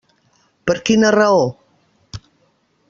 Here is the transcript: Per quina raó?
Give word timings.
Per 0.69 0.75
quina 0.89 1.11
raó? 1.17 1.45